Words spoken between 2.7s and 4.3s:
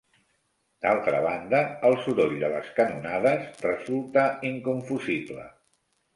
canonades resulta